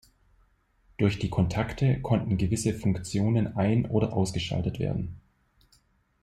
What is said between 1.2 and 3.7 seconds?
Kontakte konnten gewisse Funktionen